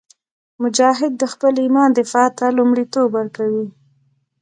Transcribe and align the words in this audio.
مجاهد 0.63 1.11
د 1.17 1.23
خپل 1.33 1.53
ایمان 1.63 1.89
دفاع 1.99 2.27
ته 2.37 2.45
لومړیتوب 2.57 3.07
ورکوي. 3.13 3.67